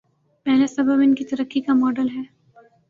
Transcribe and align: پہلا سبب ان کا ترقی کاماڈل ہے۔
پہلا 0.45 0.67
سبب 0.67 1.01
ان 1.03 1.15
کا 1.15 1.23
ترقی 1.29 1.61
کاماڈل 1.61 2.09
ہے۔ 2.09 2.23